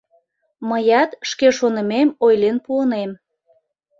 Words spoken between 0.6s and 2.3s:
Мыят шке шонымем